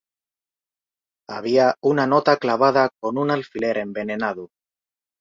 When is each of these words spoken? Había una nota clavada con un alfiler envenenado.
Había 1.29 1.75
una 1.79 2.07
nota 2.07 2.37
clavada 2.37 2.89
con 2.99 3.19
un 3.19 3.29
alfiler 3.29 3.77
envenenado. 3.77 4.49